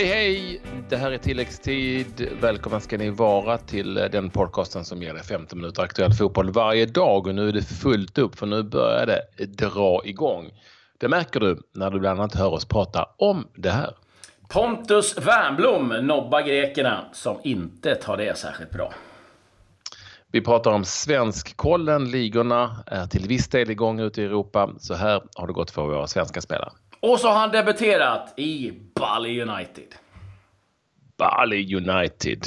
Hej 0.00 0.08
hej! 0.08 0.60
Det 0.88 0.96
här 0.96 1.10
är 1.12 1.18
tilläggstid. 1.18 2.28
Välkomna 2.40 2.80
ska 2.80 2.98
ni 2.98 3.10
vara 3.10 3.58
till 3.58 3.94
den 3.94 4.30
podcasten 4.30 4.84
som 4.84 5.02
ger 5.02 5.14
dig 5.14 5.22
15 5.22 5.58
minuter 5.58 5.82
aktuell 5.82 6.12
fotboll 6.12 6.50
varje 6.50 6.86
dag 6.86 7.26
och 7.26 7.34
nu 7.34 7.48
är 7.48 7.52
det 7.52 7.62
fullt 7.62 8.18
upp 8.18 8.38
för 8.38 8.46
nu 8.46 8.62
börjar 8.62 9.06
det 9.06 9.46
dra 9.46 10.00
igång. 10.04 10.50
Det 10.98 11.08
märker 11.08 11.40
du 11.40 11.58
när 11.74 11.90
du 11.90 12.00
bland 12.00 12.20
annat 12.20 12.34
hör 12.34 12.48
oss 12.52 12.64
prata 12.64 13.08
om 13.16 13.46
det 13.54 13.70
här. 13.70 13.94
Pontus 14.48 15.18
Wernbloom 15.18 15.88
nobbar 15.88 16.42
grekerna 16.42 17.04
som 17.12 17.36
inte 17.42 17.94
tar 17.94 18.16
det 18.16 18.38
särskilt 18.38 18.70
bra. 18.70 18.92
Vi 20.32 20.40
pratar 20.40 20.70
om 20.70 20.84
Svenskkollen. 20.84 22.10
Ligorna 22.10 22.84
är 22.86 23.06
till 23.06 23.28
viss 23.28 23.48
del 23.48 23.70
igång 23.70 24.00
ute 24.00 24.22
i 24.22 24.24
Europa. 24.24 24.70
Så 24.78 24.94
här 24.94 25.22
har 25.34 25.46
det 25.46 25.52
gått 25.52 25.70
för 25.70 25.82
våra 25.82 26.06
svenska 26.06 26.40
spelare. 26.40 26.70
Och 27.00 27.20
så 27.20 27.28
har 27.28 27.38
han 27.38 27.50
debuterat 27.50 28.34
i 28.36 28.72
Bali 28.94 29.42
United. 29.42 29.94
Bali 31.18 31.76
United. 31.76 32.42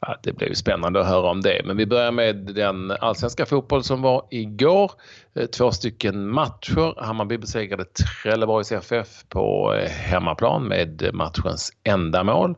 Ja, 0.00 0.16
det 0.22 0.32
blev 0.32 0.54
spännande 0.54 1.00
att 1.00 1.06
höra 1.06 1.30
om 1.30 1.40
det. 1.40 1.62
Men 1.64 1.76
vi 1.76 1.86
börjar 1.86 2.12
med 2.12 2.36
den 2.36 2.90
allsvenska 2.90 3.46
fotboll 3.46 3.84
som 3.84 4.02
var 4.02 4.26
igår. 4.30 4.92
Eh, 5.34 5.46
två 5.46 5.70
stycken 5.70 6.28
matcher. 6.28 7.02
Hammarby 7.04 7.38
besegrade 7.38 7.84
Trelleborgs 7.84 8.72
FF 8.72 9.08
på 9.28 9.74
eh, 9.74 9.90
hemmaplan 9.90 10.68
med 10.68 11.10
matchens 11.12 11.72
enda 11.84 12.24
mål. 12.24 12.54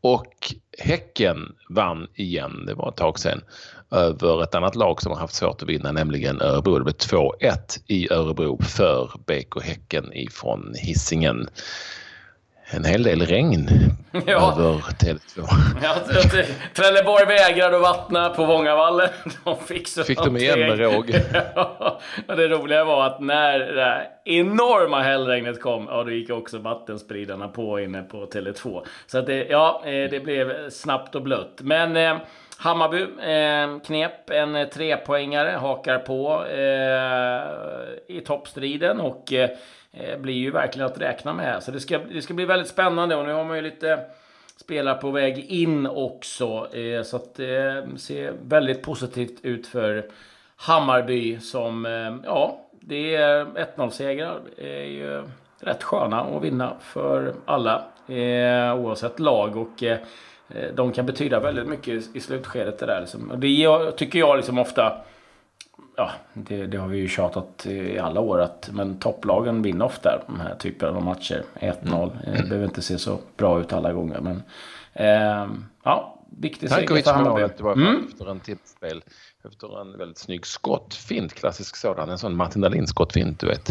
Och 0.00 0.54
Häcken 0.78 1.54
vann 1.68 2.08
igen, 2.14 2.66
det 2.66 2.74
var 2.74 2.88
ett 2.88 2.96
tag 2.96 3.18
sedan, 3.18 3.42
över 3.92 4.42
ett 4.42 4.54
annat 4.54 4.74
lag 4.74 5.02
som 5.02 5.12
har 5.12 5.18
haft 5.18 5.34
svårt 5.34 5.62
att 5.62 5.68
vinna, 5.68 5.92
nämligen 5.92 6.40
Örebro. 6.40 6.78
Det 6.78 6.84
blev 6.84 6.94
2-1 6.94 7.58
i 7.86 8.12
Örebro 8.12 8.62
för 8.62 9.10
BK 9.26 9.64
Häcken 9.64 10.12
ifrån 10.12 10.74
Hisingen 10.76 11.48
en 12.74 12.84
hel 12.84 13.02
del 13.02 13.26
regn 13.26 13.68
ja. 14.26 14.56
över 14.58 14.78
Tele2. 14.78 15.48
Ja, 15.82 15.94
Trelleborg 16.74 17.26
vägrade 17.26 17.76
att 17.76 17.82
vattna 17.82 18.28
på 18.28 18.44
Vångavallen. 18.44 19.08
De 19.44 19.58
fick 19.58 19.88
så 19.88 20.04
Fick 20.04 20.18
de 20.18 20.36
igen 20.36 20.58
med 20.58 20.78
råg. 20.78 21.10
ja, 21.54 22.00
det 22.26 22.48
roliga 22.48 22.84
var 22.84 23.06
att 23.06 23.20
när 23.20 23.58
det 23.58 24.06
enorma 24.24 25.02
hällregnet 25.02 25.60
kom, 25.60 25.86
ja, 25.90 26.04
då 26.04 26.10
gick 26.10 26.30
också 26.30 26.58
vattenspridarna 26.58 27.48
på 27.48 27.80
inne 27.80 28.02
på 28.02 28.26
Tele2. 28.26 28.82
Så 29.06 29.18
att 29.18 29.26
det, 29.26 29.46
ja, 29.50 29.82
eh, 29.84 30.10
det 30.10 30.24
blev 30.24 30.70
snabbt 30.70 31.14
och 31.14 31.22
blött. 31.22 31.58
Men 31.60 31.96
eh, 31.96 32.16
Hammarby 32.62 33.02
eh, 33.02 33.78
knep 33.78 34.30
en 34.30 34.56
eh, 34.56 34.68
trepoängare, 34.68 35.50
hakar 35.50 35.98
på 35.98 36.44
eh, 36.46 38.16
i 38.16 38.20
toppstriden 38.20 39.00
och 39.00 39.32
eh, 39.32 39.50
eh 39.92 40.18
blir 40.18 40.34
ju 40.34 40.50
verkligen 40.50 40.86
att 40.86 41.00
räkna 41.00 41.32
med. 41.32 41.62
Så 41.62 41.70
det 41.70 41.80
ska, 41.80 41.98
det 41.98 42.22
ska 42.22 42.34
bli 42.34 42.44
väldigt 42.44 42.68
spännande 42.68 43.16
och 43.16 43.24
nu 43.24 43.32
har 43.32 43.44
man 43.44 43.56
ju 43.56 43.62
lite 43.62 43.98
spelare 44.56 44.94
på 44.94 45.10
väg 45.10 45.38
in 45.38 45.86
också. 45.86 46.76
Eh, 46.76 47.02
så 47.02 47.16
att 47.16 47.34
det 47.34 47.68
eh, 47.68 47.96
ser 47.96 48.34
väldigt 48.42 48.82
positivt 48.82 49.40
ut 49.42 49.66
för 49.66 50.04
Hammarby 50.56 51.40
som, 51.40 51.86
eh, 51.86 52.14
ja, 52.24 52.60
det 52.80 53.14
är 53.14 53.44
1-0-segrar. 53.44 54.40
är 54.56 54.84
ju 54.84 55.22
rätt 55.60 55.82
sköna 55.82 56.20
att 56.20 56.42
vinna 56.42 56.72
för 56.80 57.34
alla, 57.44 57.84
oavsett 58.76 59.20
lag. 59.20 59.56
Och 59.56 59.82
de 60.74 60.92
kan 60.92 61.06
betyda 61.06 61.40
väldigt 61.40 61.66
mycket 61.66 62.16
i 62.16 62.20
slutskedet 62.20 62.78
det 62.78 62.86
där. 62.86 63.00
Liksom. 63.00 63.30
Och 63.30 63.38
det 63.38 63.92
tycker 63.96 64.18
jag 64.18 64.36
liksom 64.36 64.58
ofta 64.58 64.92
ja, 65.96 66.10
det, 66.34 66.66
det, 66.66 66.76
har 66.76 66.88
vi 66.88 66.98
ju 66.98 67.08
tjatat 67.08 67.66
i 67.66 67.98
alla 67.98 68.20
år 68.20 68.40
att 68.40 68.70
men 68.72 68.98
topplagen 68.98 69.62
vinner 69.62 69.84
ofta 69.84 70.22
de 70.26 70.40
här 70.40 70.54
typen 70.54 70.96
av 70.96 71.02
matcher. 71.02 71.44
1-0. 71.54 72.10
Mm. 72.26 72.36
Det 72.36 72.42
behöver 72.42 72.64
inte 72.64 72.82
se 72.82 72.98
så 72.98 73.18
bra 73.36 73.60
ut 73.60 73.72
alla 73.72 73.92
gånger. 73.92 74.20
Men 74.20 74.42
eh, 74.92 75.46
ja, 75.82 76.18
viktig 76.38 76.70
seger 76.70 77.02
för 77.02 77.12
Hammarby. 77.12 77.54
Det 77.56 77.62
var 77.62 77.72
mm. 77.72 78.06
efter 78.08 78.30
en 78.30 78.40
tillspel. 78.40 79.02
Efter 79.44 79.80
en 79.80 79.98
väldigt 79.98 80.18
snygg 80.18 80.46
skottfint, 80.46 81.34
klassisk 81.34 81.76
sådan. 81.76 82.10
En 82.10 82.18
sån 82.18 82.36
Martin 82.36 82.62
Dahlin 82.62 82.86
skottfint, 82.86 83.40
du 83.40 83.46
vet. 83.46 83.70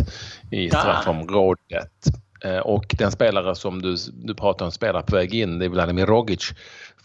I 0.52 0.70
straffområdet. 0.70 2.06
Eh, 2.44 2.58
och 2.58 2.96
den 2.98 3.12
spelare 3.12 3.56
som 3.56 3.82
du, 3.82 3.96
du 4.14 4.36
pratar 4.36 4.66
om 4.66 4.72
spelar 4.72 5.02
på 5.02 5.16
väg 5.16 5.34
in, 5.34 5.60
det 5.60 5.66
är 5.66 5.70
Vladimir 5.70 6.06
Rogic. 6.06 6.54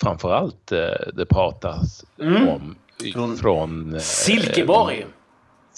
Framförallt 0.01 0.73
eh, 0.73 0.79
det 1.15 1.27
pratas 1.27 2.05
mm. 2.21 2.49
om 2.49 2.77
från, 3.13 3.37
från 3.37 3.95
eh, 3.95 4.01
Silkeborg. 4.01 5.01
Eh, 5.01 5.07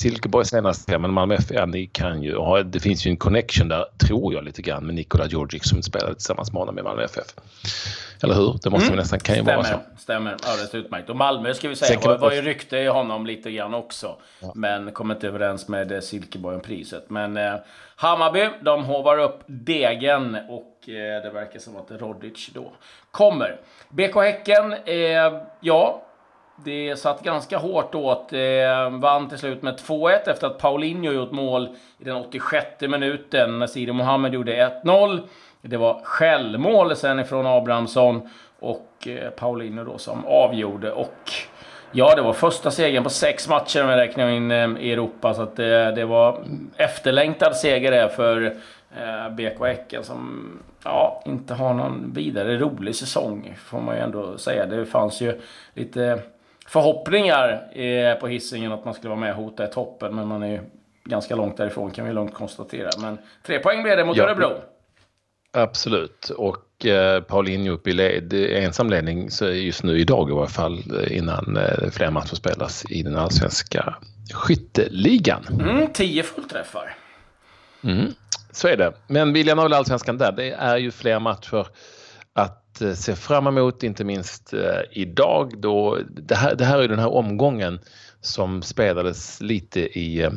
Silkeborg 0.01 0.47
senast, 0.47 0.89
men 0.89 1.13
Malmö 1.13 1.35
FF, 1.35 1.51
ja, 1.51 1.67
ni 1.67 1.87
kan 1.87 2.23
ju 2.23 2.63
det 2.65 2.81
finns 2.81 3.07
ju 3.07 3.11
en 3.11 3.17
connection 3.17 3.69
där, 3.69 3.85
tror 4.07 4.35
jag 4.35 4.45
lite 4.45 4.63
grann, 4.63 4.87
med 4.87 4.95
Nikola 4.95 5.27
Djurdjic 5.27 5.69
som 5.69 5.83
spelade 5.83 6.15
tillsammans 6.15 6.53
med 6.53 6.61
honom 6.61 6.79
i 6.79 6.83
Malmö 6.83 7.05
FF. 7.05 7.27
Eller 8.23 8.35
hur? 8.35 8.59
Det 8.63 8.71
måste 8.71 8.87
mm. 8.87 8.99
nästan, 8.99 9.19
kan 9.19 9.37
ju 9.37 9.43
stämmer, 9.43 9.57
vara 9.57 9.67
så. 9.67 9.81
Stämmer, 9.99 10.37
alldeles 10.43 10.75
utmärkt. 10.75 11.11
Och 11.11 11.17
Malmö 11.17 11.55
ska 11.55 11.69
vi 11.69 11.77
säga, 11.77 12.01
var, 12.01 12.19
var 12.19 12.33
ju 12.33 12.43
rykte 12.43 12.77
i 12.77 12.87
honom 12.87 13.27
lite 13.27 13.51
grann 13.51 13.75
också. 13.75 14.17
Ja. 14.41 14.53
Men 14.55 14.93
kom 14.93 15.11
inte 15.11 15.29
överens 15.29 15.69
med 15.69 15.93
eh, 15.93 16.01
Silkeborg 16.01 16.57
om 16.57 16.63
priset. 16.63 17.11
Men 17.11 17.37
eh, 17.37 17.55
Hammarby, 17.97 18.49
de 18.63 18.85
hovar 18.85 19.19
upp 19.19 19.41
degen 19.47 20.35
och 20.49 20.89
eh, 20.89 21.23
det 21.23 21.31
verkar 21.35 21.59
som 21.59 21.77
att 21.77 21.91
Rodic 21.91 22.51
då 22.55 22.73
kommer. 23.11 23.61
BK 23.89 24.15
Häcken, 24.15 24.73
eh, 24.73 25.43
ja, 25.61 26.03
det 26.65 26.97
satt 26.97 27.23
ganska 27.23 27.59
hårt 27.59 27.95
åt. 27.95 28.33
Eh, 28.33 28.91
vann 28.91 29.29
till 29.29 29.39
slut 29.39 29.63
med 29.63 29.79
2-1 29.79 30.29
efter 30.31 30.47
att 30.47 30.59
Paulinho 30.59 31.13
gjort 31.13 31.33
mål 31.33 31.69
i 31.99 32.05
den 32.05 32.17
86 32.17 32.67
minuten. 32.81 33.59
när 33.59 33.67
Siri 33.67 33.93
Mohammed 33.93 34.35
gjorde 34.35 34.81
1-0. 34.85 35.21
Det 35.63 35.77
var 35.77 36.01
självmål 36.03 36.97
sen 36.97 37.21
ifrån 37.21 37.47
Abrahamsson 37.47 38.29
och 38.59 39.09
eh, 39.09 39.31
Paulinho 39.31 39.85
då 39.85 39.99
som 39.99 40.25
avgjorde. 40.27 40.93
Och 40.93 41.33
ja, 41.93 42.15
det 42.15 42.23
var 42.23 42.33
första 42.33 42.71
segern 42.71 43.05
på 43.05 43.11
sex 43.11 43.49
matcher 43.49 43.85
om 43.85 43.91
jag 43.91 43.99
räknar 43.99 44.29
in 44.29 44.51
eh, 44.51 44.69
i 44.81 44.93
Europa. 44.93 45.35
Så 45.35 45.43
att 45.43 45.57
det, 45.57 45.93
det 45.93 46.05
var 46.05 46.45
efterlängtad 46.77 47.57
seger 47.57 47.91
det 47.91 48.09
för 48.09 48.43
eh, 48.97 49.31
BK 49.31 49.67
Häcken 49.67 50.05
som 50.05 50.51
ja, 50.85 51.23
inte 51.27 51.55
har 51.55 51.75
någon 51.75 52.13
vidare 52.15 52.59
rolig 52.59 52.95
säsong, 52.95 53.55
får 53.65 53.81
man 53.81 53.97
ju 53.97 54.01
ändå 54.01 54.39
säga. 54.39 54.67
Det 54.67 54.87
fanns 54.87 55.21
ju 55.21 55.41
lite 55.75 56.23
förhoppningar 56.69 58.17
på 58.21 58.29
hissingen 58.29 58.73
att 58.73 58.85
man 58.85 58.95
skulle 58.95 59.09
vara 59.09 59.21
med 59.21 59.31
och 59.31 59.37
hota 59.37 59.65
i 59.65 59.67
toppen. 59.67 60.15
Men 60.15 60.27
man 60.27 60.43
är 60.43 60.49
ju 60.49 60.61
ganska 61.05 61.37
långt 61.37 61.57
därifrån 61.57 61.91
kan 61.91 62.07
vi 62.07 62.13
lugnt 62.13 62.35
konstatera. 62.35 62.91
Men 62.99 63.19
tre 63.47 63.59
poäng 63.59 63.83
blev 63.83 63.97
det 63.97 64.05
mot 64.05 64.17
ja, 64.17 64.25
Örebro. 64.25 64.51
Absolut. 65.53 66.31
Och 66.31 66.87
eh, 66.87 67.23
Paulinho 67.23 67.73
upp 67.73 67.87
i 67.87 67.93
led, 67.93 68.33
ensam 68.33 68.91
ledning 68.91 69.29
just 69.55 69.83
nu 69.83 69.99
idag 69.99 70.31
i 70.31 70.33
varje 70.33 70.49
fall 70.49 70.83
innan 71.11 71.57
eh, 71.57 71.91
fler 71.91 72.11
matcher 72.11 72.35
spelas 72.35 72.85
i 72.91 73.03
den 73.03 73.17
allsvenska 73.17 73.95
skytteligan. 74.35 75.47
Mm, 75.61 75.87
tio 75.93 76.23
fullträffar. 76.23 76.97
Mm, 77.85 78.15
så 78.51 78.69
är 78.69 78.77
det. 78.77 78.93
Men 79.07 79.33
William 79.33 79.59
har 79.59 79.65
väl 79.65 79.73
allsvenskan 79.73 80.19
där. 80.19 80.33
Det 80.33 80.53
är 80.53 80.77
ju 80.77 80.91
fler 80.91 81.19
matcher 81.19 81.67
att 82.83 82.89
Eh, 82.89 82.95
se 82.95 83.17
fram 83.17 83.47
emot, 83.47 83.83
inte 83.83 84.05
minst 84.05 84.53
eh, 84.53 84.81
idag 84.91 85.61
då 85.61 85.99
det 86.09 86.35
här, 86.35 86.55
det 86.55 86.65
här 86.65 86.79
är 86.79 86.89
den 86.89 86.99
här 86.99 87.13
omgången 87.13 87.81
som 88.21 88.63
spelades 88.63 89.41
lite 89.41 89.81
i, 89.81 90.23
eh, 90.23 90.31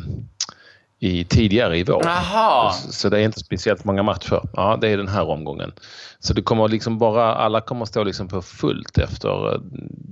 i 1.00 1.24
tidigare 1.24 1.78
i 1.78 1.84
vår. 1.84 2.08
Aha. 2.08 2.72
Så 2.90 3.10
det 3.10 3.20
är 3.20 3.24
inte 3.24 3.40
speciellt 3.40 3.84
många 3.84 4.04
matcher. 4.04 4.42
Ja, 4.54 4.78
det 4.82 4.88
är 4.88 4.98
den 4.98 5.08
här 5.08 5.30
omgången. 5.30 5.72
Så 6.20 6.34
det 6.34 6.42
kommer 6.42 6.68
liksom 6.68 6.98
bara, 6.98 7.36
alla 7.36 7.62
kommer 7.62 7.86
stå 7.86 8.04
liksom 8.04 8.28
på 8.28 8.42
fullt 8.42 8.98
efter 8.98 9.62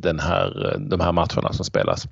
den 0.02 0.20
här, 0.20 0.76
de 0.80 1.00
här 1.00 1.12
matcherna 1.12 1.54
som 1.54 1.66
spelas 1.66 2.08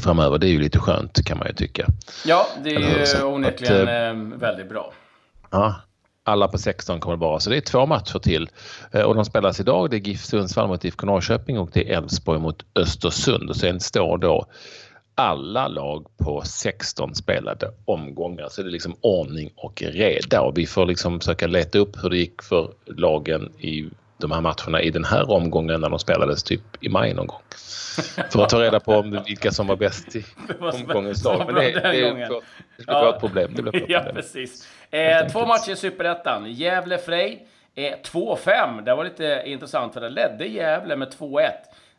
framöver. 0.00 0.38
Det 0.38 0.46
är 0.46 0.50
ju 0.50 0.60
lite 0.60 0.78
skönt 0.78 1.24
kan 1.24 1.38
man 1.38 1.46
ju 1.46 1.54
tycka. 1.54 1.86
Ja, 2.26 2.46
det 2.64 2.74
är 2.74 3.16
ju 3.18 3.24
onekligen 3.24 4.32
att, 4.32 4.40
väldigt 4.42 4.68
bra. 4.68 4.92
Ja, 5.50 5.74
alla 6.24 6.48
på 6.48 6.58
16 6.58 7.00
kommer 7.00 7.16
bara. 7.16 7.40
Så 7.40 7.50
det 7.50 7.56
är 7.56 7.60
två 7.60 7.86
matcher 7.86 8.18
till 8.18 8.48
eh, 8.92 9.02
och 9.02 9.14
de 9.14 9.24
spelas 9.24 9.60
idag. 9.60 9.90
Det 9.90 9.96
är 9.96 10.00
GIF 10.00 10.24
Sundsvall 10.24 10.68
mot 10.68 10.84
IFK 10.84 11.06
Norrköping 11.06 11.58
och 11.58 11.70
det 11.72 11.90
är 11.92 11.98
Elfsborg 11.98 12.40
mot 12.40 12.64
Östersund 12.74 13.50
och 13.50 13.56
sen 13.56 13.80
står 13.80 14.18
då 14.18 14.46
alla 15.14 15.68
lag 15.68 16.06
på 16.16 16.42
16 16.44 17.14
spelade 17.14 17.70
omgångar. 17.84 18.48
Så 18.50 18.62
det 18.62 18.68
är 18.68 18.72
liksom 18.72 18.96
ordning 19.00 19.50
och 19.56 19.82
reda 19.82 20.40
och 20.40 20.58
vi 20.58 20.66
får 20.66 20.86
liksom 20.86 21.20
försöka 21.20 21.46
leta 21.46 21.78
upp 21.78 22.04
hur 22.04 22.10
det 22.10 22.16
gick 22.16 22.42
för 22.42 22.70
lagen 22.86 23.52
i 23.58 23.84
de 24.16 24.30
här 24.30 24.40
matcherna 24.40 24.82
i 24.82 24.90
den 24.90 25.04
här 25.04 25.30
omgången 25.30 25.80
när 25.80 25.88
de 25.88 25.98
spelades 25.98 26.42
typ 26.42 26.60
i 26.80 26.88
maj 26.88 27.14
någon 27.14 27.26
gång. 27.26 27.40
För 28.30 28.42
att 28.42 28.48
ta 28.48 28.62
reda 28.62 28.80
på 28.80 28.92
om 28.92 29.22
vilka 29.26 29.50
som 29.50 29.66
var 29.66 29.76
bäst 29.76 30.16
i 30.16 30.24
omgångens 30.60 31.24
lag. 31.24 31.42
Men 31.46 31.54
det, 31.54 31.70
det, 31.70 31.80
det, 31.80 32.40
det 32.76 32.84
blir 32.86 33.08
ett 33.08 33.20
problem. 33.20 33.52
Det 33.54 33.62
blir 33.62 33.84
ja, 33.88 34.04
precis. 34.14 34.68
Eh, 34.90 35.26
två 35.26 35.46
matcher 35.46 35.70
i 35.70 35.76
Superettan. 35.76 36.52
Gävle-Frej 36.52 37.46
eh, 37.74 37.94
2-5. 38.12 38.84
Det 38.84 38.94
var 38.94 39.04
lite 39.04 39.42
intressant 39.46 39.94
för 39.94 40.00
det 40.00 40.08
ledde 40.08 40.46
Gävle 40.46 40.96
med 40.96 41.08
2-1. 41.08 41.50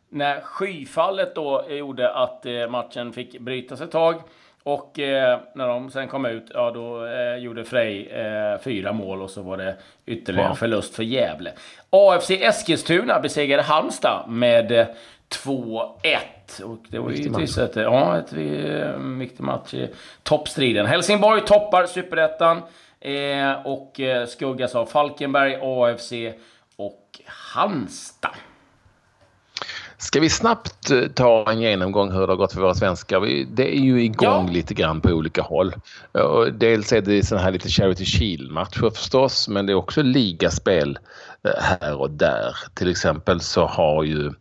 När 0.08 0.40
skyfallet 0.40 1.34
då 1.34 1.66
gjorde 1.68 2.14
att 2.14 2.46
eh, 2.46 2.68
matchen 2.68 3.12
fick 3.12 3.40
brytas 3.40 3.80
ett 3.80 3.90
tag. 3.90 4.22
Och 4.66 4.98
eh, 4.98 5.38
när 5.54 5.68
de 5.68 5.90
sen 5.90 6.08
kom 6.08 6.26
ut, 6.26 6.50
ja 6.54 6.70
då 6.70 7.06
eh, 7.06 7.36
gjorde 7.36 7.64
Frej 7.64 8.08
eh, 8.08 8.58
fyra 8.60 8.92
mål 8.92 9.22
och 9.22 9.30
så 9.30 9.42
var 9.42 9.56
det 9.56 9.76
ytterligare 10.06 10.48
en 10.48 10.56
förlust 10.56 10.94
för 10.94 11.02
Gävle. 11.02 11.52
AFC 11.90 12.30
Eskilstuna 12.30 13.20
besegrade 13.20 13.62
Halmstad 13.62 14.24
med 14.28 14.86
2-1. 15.44 16.62
Och 16.64 16.78
det 16.88 16.98
var 16.98 17.10
givetvis 17.10 17.58
ett, 17.58 17.76
ja, 17.76 18.18
ett, 18.18 18.32
en 18.32 19.18
viktig 19.18 19.44
match 19.44 19.74
i 19.74 19.88
toppstriden. 20.22 20.86
Helsingborg 20.86 21.40
toppar 21.40 21.86
superettan 21.86 22.62
eh, 23.00 23.66
och 23.66 24.00
eh, 24.00 24.26
skuggas 24.26 24.74
av 24.74 24.86
Falkenberg, 24.86 25.58
AFC 25.62 26.12
och 26.76 27.20
Halmstad. 27.26 28.34
Ska 29.98 30.20
vi 30.20 30.30
snabbt 30.30 30.90
eh, 30.90 31.00
ta 31.14 31.50
en 31.50 31.60
genomgång 31.60 32.12
hur 32.12 32.20
det 32.20 32.32
har 32.32 32.36
gått 32.36 32.52
för 32.52 32.60
våra 32.60 32.74
svenskar? 32.74 33.20
Det 33.54 33.76
är 33.76 33.80
ju 33.80 34.04
igång 34.04 34.46
ja. 34.46 34.52
lite 34.52 34.74
grann 34.74 35.00
på 35.00 35.08
olika 35.08 35.42
håll. 35.42 35.74
Dels 36.52 36.92
är 36.92 37.00
det 37.00 37.26
sådana 37.26 37.44
här 37.44 37.52
lite 37.52 37.68
Charity 37.68 38.04
Shield-matcher 38.04 38.90
förstås, 38.90 39.48
men 39.48 39.66
det 39.66 39.72
är 39.72 39.74
också 39.74 40.02
ligaspel 40.02 40.98
här 41.58 42.00
och 42.00 42.10
där. 42.10 42.56
Till 42.74 42.90
exempel 42.90 43.40
så 43.40 43.66
har 43.66 44.04
ju 44.04 44.32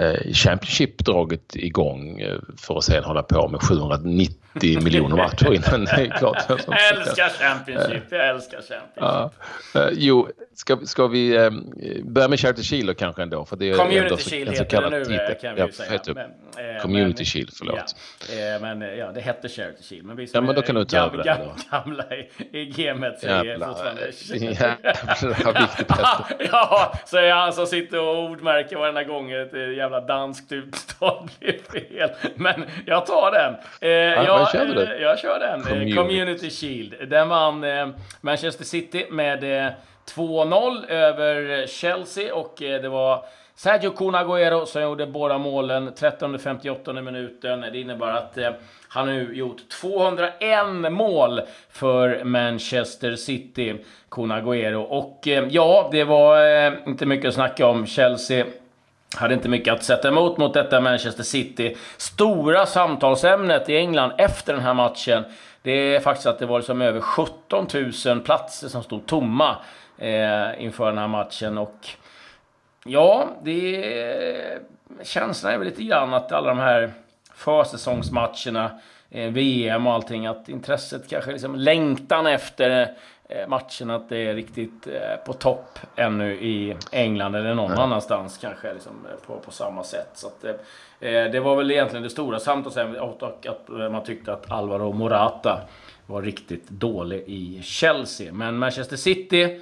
Eh, 0.00 0.32
Championship 0.32 0.98
dragit 0.98 1.56
igång 1.56 2.20
eh, 2.20 2.38
för 2.58 2.78
att 2.78 2.84
sedan 2.84 3.04
hålla 3.04 3.22
på 3.22 3.48
med 3.48 3.62
790 3.62 4.34
miljoner 4.82 5.16
matcher 5.16 5.54
innan 5.54 5.84
det 5.84 5.90
är 5.90 6.18
klart. 6.18 6.36
Jag 6.48 6.58
älskar 6.92 7.28
Championship, 7.28 8.02
jag 8.10 8.28
älskar 8.28 8.58
Championship. 8.58 9.38
Ja. 9.74 9.80
Uh, 9.80 9.88
jo, 9.92 10.28
ska, 10.54 10.76
ska 10.84 11.06
vi 11.06 11.38
um, 11.38 11.72
börja 12.04 12.28
med 12.28 12.40
Charity 12.40 12.62
Shield 12.62 12.98
kanske 12.98 13.22
ändå? 13.22 13.44
För 13.44 13.56
det 13.56 13.70
är 13.70 13.74
Community 13.74 14.30
Shield 14.30 14.50
heter 14.50 14.82
det 14.82 14.90
nu 14.90 15.04
titel. 15.04 15.34
kan 15.40 15.54
vi 15.54 15.62
ju 15.62 15.72
säga. 15.72 15.92
Heter, 15.92 16.14
men, 16.14 16.80
Community 16.82 17.14
men, 17.18 17.24
Shield, 17.24 17.50
förlåt. 17.58 17.96
Ja, 18.36 18.58
men 18.60 18.80
ja, 18.80 19.12
det 19.12 19.20
hette 19.20 19.48
Charity 19.48 19.82
Shield. 19.82 20.04
Men 20.04 20.16
vi 20.16 20.26
som 20.26 20.38
ja, 20.38 20.46
men 20.46 20.54
då 20.54 20.62
kan 20.62 20.74
du 20.74 20.84
ta 20.84 20.96
över 20.96 21.16
det. 21.16 21.38
Gamla 21.70 22.04
i, 22.16 22.58
i 22.60 22.64
gamet 22.64 23.20
säger 23.20 23.58
fortfarande... 23.58 24.12
Jävla 25.44 25.60
viktigt 25.60 25.86
Ja, 26.52 26.94
säger 27.06 27.34
han 27.34 27.52
som 27.52 27.66
sitter 27.66 28.00
och 28.00 28.30
ordmärker 28.30 28.76
varenda 28.76 29.04
gång 29.04 29.30
jävla 29.82 30.00
danskt 30.00 30.52
uttal 30.52 31.28
blir 31.38 31.58
fel. 31.72 32.10
Men 32.34 32.64
jag 32.86 33.06
tar 33.06 33.32
den. 33.32 33.54
Eh, 33.80 33.90
ja, 33.90 34.24
jag, 34.24 34.50
kör 34.50 34.92
eh, 34.96 35.02
jag 35.02 35.18
kör 35.18 35.38
den. 35.38 35.60
Eh, 35.60 35.66
Community. 35.66 35.96
Community 35.96 36.50
Shield. 36.50 36.94
Den 37.08 37.28
vann 37.28 37.64
eh, 37.64 37.88
Manchester 38.20 38.64
City 38.64 39.06
med 39.10 39.66
eh, 39.66 39.72
2-0 40.14 40.88
över 40.88 41.66
Chelsea 41.66 42.34
och 42.34 42.62
eh, 42.62 42.82
det 42.82 42.88
var 42.88 43.24
Sergio 43.54 43.90
Cunaguero 43.90 44.66
som 44.66 44.82
gjorde 44.82 45.06
båda 45.06 45.38
målen 45.38 45.90
13.58 45.94 47.02
minuten. 47.02 47.60
Det 47.60 47.80
innebär 47.80 48.10
att 48.10 48.38
eh, 48.38 48.50
han 48.88 49.06
nu 49.06 49.34
gjort 49.34 49.68
201 49.68 50.92
mål 50.92 51.40
för 51.70 52.24
Manchester 52.24 53.16
City, 53.16 53.74
Cunaguero. 54.10 54.82
Och 54.82 55.28
eh, 55.28 55.44
ja, 55.50 55.88
det 55.92 56.04
var 56.04 56.64
eh, 56.66 56.72
inte 56.86 57.06
mycket 57.06 57.28
att 57.28 57.34
snacka 57.34 57.66
om. 57.66 57.86
Chelsea 57.86 58.44
hade 59.16 59.34
inte 59.34 59.48
mycket 59.48 59.74
att 59.74 59.84
sätta 59.84 60.08
emot 60.08 60.38
mot 60.38 60.54
detta 60.54 60.80
Manchester 60.80 61.22
City. 61.22 61.76
Stora 61.96 62.66
samtalsämnet 62.66 63.68
i 63.68 63.76
England 63.76 64.12
efter 64.18 64.52
den 64.52 64.62
här 64.62 64.74
matchen, 64.74 65.24
det 65.62 65.72
är 65.72 66.00
faktiskt 66.00 66.26
att 66.26 66.38
det 66.38 66.46
var 66.46 66.58
liksom 66.58 66.82
över 66.82 67.00
17 67.00 67.66
000 68.06 68.20
platser 68.20 68.68
som 68.68 68.82
stod 68.82 69.06
tomma 69.06 69.56
eh, 69.98 70.64
inför 70.64 70.86
den 70.86 70.98
här 70.98 71.08
matchen. 71.08 71.58
Och 71.58 71.88
ja, 72.84 73.28
det 73.42 74.60
känslan 75.02 75.52
är 75.52 75.58
väl 75.58 75.68
lite 75.68 75.82
grann 75.82 76.14
att 76.14 76.32
alla 76.32 76.48
de 76.48 76.58
här 76.58 76.92
försäsongsmatcherna, 77.34 78.80
eh, 79.10 79.30
VM 79.30 79.86
och 79.86 79.92
allting, 79.92 80.26
att 80.26 80.48
intresset 80.48 81.10
kanske 81.10 81.32
liksom 81.32 81.54
längtan 81.54 82.26
efter 82.26 82.94
matchen 83.48 83.90
att 83.90 84.08
det 84.08 84.16
är 84.16 84.34
riktigt 84.34 84.86
eh, 84.86 85.16
på 85.26 85.32
topp 85.32 85.78
ännu 85.96 86.34
i 86.34 86.76
England 86.92 87.34
eller 87.34 87.54
någon 87.54 87.70
ja. 87.70 87.82
annanstans 87.82 88.38
kanske 88.38 88.74
liksom, 88.74 88.92
eh, 89.10 89.26
på, 89.26 89.38
på 89.40 89.50
samma 89.50 89.84
sätt. 89.84 90.10
Så 90.14 90.26
att, 90.26 90.44
det 91.32 91.40
var 91.40 91.56
väl 91.56 91.70
egentligen 91.70 92.02
det 92.02 92.10
stora 92.10 92.38
samtalsämnet 92.38 93.00
och 93.00 93.46
att 93.46 93.92
man 93.92 94.04
tyckte 94.04 94.32
att 94.32 94.50
Alvaro 94.50 94.92
Morata 94.92 95.60
var 96.06 96.22
riktigt 96.22 96.68
dålig 96.68 97.24
i 97.26 97.62
Chelsea. 97.62 98.32
Men 98.32 98.58
Manchester 98.58 98.96
City, 98.96 99.60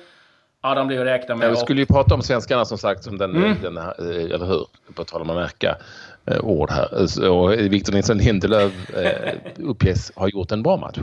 ja 0.62 0.74
de 0.74 0.86
blir 0.86 1.00
att 1.00 1.06
räkna 1.06 1.36
med. 1.36 1.46
Ja, 1.46 1.50
vi 1.50 1.56
skulle 1.56 1.80
ju 1.80 1.86
prata 1.86 2.14
om 2.14 2.22
svenskarna 2.22 2.64
som 2.64 2.78
sagt, 2.78 3.04
som 3.04 3.18
den, 3.18 3.36
mm. 3.36 3.56
den 3.62 3.76
här, 3.76 4.00
eller 4.34 4.46
hur? 4.46 4.66
På 4.94 5.04
tal 5.04 5.22
om 5.22 5.30
att 5.30 5.36
märka 5.36 5.76
ord 6.40 6.70
här. 6.70 7.28
Och 7.30 7.52
Victor 7.52 7.92
Nilsson 7.92 8.18
Lindelöf 8.18 8.72
uppges 9.56 10.12
ha 10.16 10.28
gjort 10.28 10.52
en 10.52 10.62
bra 10.62 10.76
match. 10.76 10.98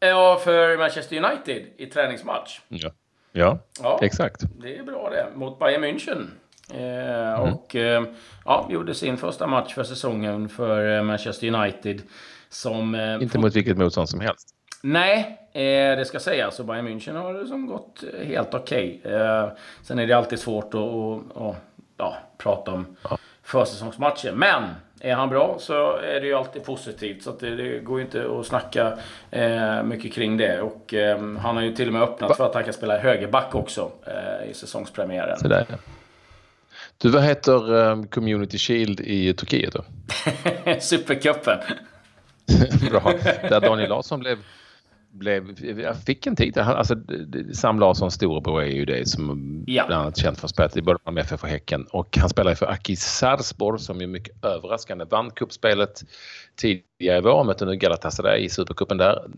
Ja, 0.00 0.40
för 0.44 0.78
Manchester 0.78 1.16
United 1.16 1.66
i 1.76 1.86
träningsmatch. 1.86 2.60
Ja, 2.68 2.90
ja, 3.32 3.58
ja 3.82 3.98
exakt. 4.02 4.40
Det 4.60 4.76
är 4.76 4.82
bra 4.82 5.10
det. 5.10 5.26
Mot 5.34 5.58
Bayern 5.58 5.84
München. 5.84 6.26
Eh, 6.74 7.40
mm. 7.40 7.52
Och 7.54 7.76
eh, 7.76 8.04
ja, 8.44 8.68
gjorde 8.70 8.94
sin 8.94 9.16
första 9.16 9.46
match 9.46 9.74
för 9.74 9.84
säsongen 9.84 10.48
för 10.48 10.96
eh, 10.96 11.02
Manchester 11.02 11.54
United. 11.54 12.02
Som, 12.48 12.94
eh, 12.94 13.22
Inte 13.22 13.38
mot 13.38 13.56
vilket 13.56 13.78
motstånd 13.78 14.08
som 14.08 14.20
helst. 14.20 14.48
Nej, 14.82 15.38
eh, 15.52 15.96
det 15.96 16.04
ska 16.04 16.20
sägas. 16.20 16.56
Så 16.56 16.64
Bayern 16.64 16.88
München 16.88 17.16
har 17.16 17.34
det 17.34 17.46
som 17.46 17.66
gått 17.66 18.04
helt 18.24 18.54
okej. 18.54 19.00
Okay. 19.04 19.12
Eh, 19.12 19.48
sen 19.82 19.98
är 19.98 20.06
det 20.06 20.12
alltid 20.12 20.38
svårt 20.38 20.74
att, 20.74 20.80
att, 20.80 21.42
att 21.42 21.56
ja, 21.96 22.16
prata 22.38 22.72
om 22.72 22.96
ja. 23.10 23.18
försäsongsmatcher. 23.42 24.32
Men 24.32 24.62
är 25.00 25.14
han 25.14 25.28
bra 25.28 25.56
så 25.60 25.96
är 25.96 26.20
det 26.20 26.26
ju 26.26 26.34
alltid 26.34 26.64
positivt. 26.64 27.22
Så 27.22 27.32
det, 27.40 27.56
det, 27.56 27.78
går 27.78 27.98
ju 27.98 28.04
inte 28.04 28.26
att 28.40 28.46
snacka 28.46 28.98
eh, 29.30 29.82
mycket 29.82 30.12
kring 30.12 30.36
det. 30.36 30.60
Och 30.60 30.94
eh, 30.94 31.18
han 31.18 31.56
har 31.56 31.62
ju 31.62 31.74
till 31.74 31.86
och 31.86 31.92
med 31.92 32.02
öppnat 32.02 32.36
för 32.36 32.46
att 32.46 32.54
han 32.54 32.64
kan 32.64 32.72
spela 32.72 32.98
högerback 32.98 33.54
också 33.54 33.90
eh, 34.06 34.50
i 34.50 34.54
säsongspremiären. 34.54 35.38
Så 35.38 35.48
där. 35.48 35.66
Du, 36.98 37.08
vad 37.08 37.22
heter 37.22 37.74
um, 37.74 38.06
Community 38.06 38.58
Shield 38.58 39.00
i 39.00 39.34
Turkiet 39.34 39.72
då? 39.72 39.84
Supercupen. 40.80 41.58
Bra. 42.90 43.12
Där 43.48 43.60
Daniel 43.60 43.88
Larsson 43.88 44.20
blev 44.20 44.38
blev, 45.12 45.64
jag 45.80 45.96
fick 45.96 46.26
en 46.26 46.36
tid. 46.36 46.58
Alltså, 46.58 46.96
Sam 47.52 47.80
Larssons 47.80 48.14
storebror 48.14 48.62
är 48.62 48.66
ju 48.66 48.84
det 48.84 49.08
som 49.08 49.64
ja. 49.66 49.86
bland 49.86 50.02
annat 50.02 50.16
känt 50.16 50.38
för 50.38 50.46
att 50.46 50.50
spela 50.50 50.70
i 50.74 50.82
både 50.82 50.98
Malmö 51.04 51.20
FF 51.20 51.42
och 51.42 51.48
Häcken. 51.48 51.86
Och 51.90 52.16
han 52.20 52.28
spelar 52.28 52.54
för 52.54 52.66
Aki 52.66 52.96
Sarpsborg 52.96 53.80
som 53.80 54.00
ju 54.00 54.06
mycket 54.06 54.44
överraskande 54.44 55.04
vann 55.04 55.30
kuppspelet 55.30 56.02
tidigare 56.56 57.18
i 57.18 57.20
vår. 57.20 57.44
Mötte 57.44 57.64
nu 57.64 57.76
Galatasaray 57.76 58.44
i 58.44 58.48
Supercupen 58.48 58.98
där. 58.98 59.30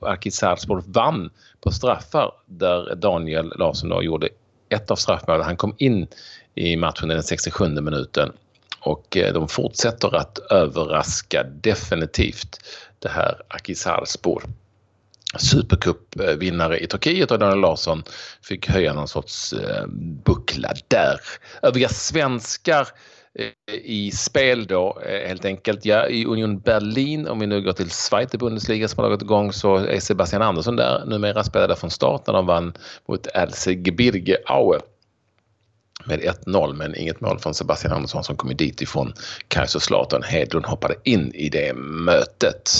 Aki 0.00 0.30
Sarpsborg 0.30 0.84
vann 0.86 1.30
på 1.60 1.70
straffar 1.70 2.32
där 2.46 2.94
Daniel 2.94 3.52
Larsson 3.56 3.88
då 3.88 4.02
gjorde 4.02 4.28
ett 4.68 4.90
av 4.90 4.96
straffmålen. 4.96 5.44
Han 5.44 5.56
kom 5.56 5.74
in 5.78 6.06
i 6.54 6.76
matchen 6.76 7.10
i 7.10 7.14
den 7.14 7.22
67 7.22 7.68
minuten 7.68 8.32
och 8.80 9.16
eh, 9.16 9.32
de 9.32 9.48
fortsätter 9.48 10.14
att 10.14 10.38
överraska 10.38 11.42
definitivt 11.42 12.58
det 12.98 13.08
här 13.08 13.42
Aki 13.48 13.74
Sarpsborg. 13.74 14.46
Supercup-vinnare 15.38 16.78
i 16.78 16.86
Turkiet 16.86 17.30
och 17.30 17.38
Daniel 17.38 17.60
Larsson 17.60 18.02
fick 18.42 18.68
höja 18.68 18.92
någon 18.92 19.08
sorts 19.08 19.52
eh, 19.52 19.86
buckla 20.24 20.72
där. 20.88 21.20
Övriga 21.62 21.88
svenskar 21.88 22.88
eh, 23.38 23.74
i 23.74 24.10
spel 24.10 24.66
då 24.66 25.02
eh, 25.06 25.28
helt 25.28 25.44
enkelt. 25.44 25.84
Ja, 25.84 26.08
I 26.08 26.24
Union 26.26 26.58
Berlin, 26.58 27.28
om 27.28 27.38
vi 27.38 27.46
nu 27.46 27.62
går 27.62 27.72
till 27.72 27.90
Schweiz, 27.90 28.32
Bundesliga 28.32 28.88
som 28.88 29.02
har 29.02 29.08
dragit 29.08 29.22
igång, 29.22 29.52
så 29.52 29.76
är 29.76 30.00
Sebastian 30.00 30.42
Andersson 30.42 30.76
där. 30.76 31.04
Numera 31.06 31.44
spelade 31.44 31.76
från 31.76 31.90
start 31.90 32.26
när 32.26 32.34
de 32.34 32.46
vann 32.46 32.72
mot 33.08 33.26
Else 33.26 33.72
Gebirge 33.72 34.36
Aue 34.46 34.80
med 36.04 36.20
1-0 36.20 36.74
men 36.74 36.96
inget 36.96 37.20
mål 37.20 37.38
från 37.38 37.54
Sebastian 37.54 37.92
Andersson 37.92 38.24
som 38.24 38.36
kom 38.36 38.56
dit 38.56 38.80
ifrån 38.80 39.12
Kaiserslautern. 39.48 40.22
Hedlund 40.22 40.66
hoppade 40.66 40.94
in 41.04 41.32
i 41.34 41.48
det 41.48 41.74
mötet. 41.76 42.70